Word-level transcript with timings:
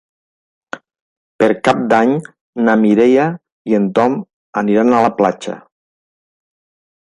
Per 1.43 1.49
Cap 1.67 1.83
d'Any 1.91 2.13
na 2.69 2.75
Mireia 2.85 3.27
i 3.73 3.77
en 3.81 3.85
Tom 4.01 4.17
aniran 4.63 4.93
a 4.93 5.05
la 5.09 5.13
platja. 5.21 5.55